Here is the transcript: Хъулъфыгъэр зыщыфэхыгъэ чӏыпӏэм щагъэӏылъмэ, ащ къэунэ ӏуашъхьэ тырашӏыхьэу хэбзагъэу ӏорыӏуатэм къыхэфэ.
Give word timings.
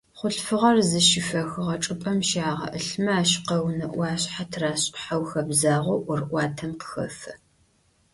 Хъулъфыгъэр 0.17 0.77
зыщыфэхыгъэ 0.89 1.75
чӏыпӏэм 1.83 2.19
щагъэӏылъмэ, 2.29 3.11
ащ 3.19 3.31
къэунэ 3.45 3.85
ӏуашъхьэ 3.93 4.45
тырашӏыхьэу 4.51 5.23
хэбзагъэу 5.29 6.03
ӏорыӏуатэм 6.05 6.71
къыхэфэ. 6.79 7.33